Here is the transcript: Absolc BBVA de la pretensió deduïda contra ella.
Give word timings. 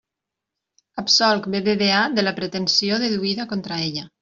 Absolc 1.01 1.51
BBVA 1.57 2.01
de 2.17 2.25
la 2.25 2.35
pretensió 2.41 3.01
deduïda 3.07 3.49
contra 3.55 3.81
ella. 3.89 4.11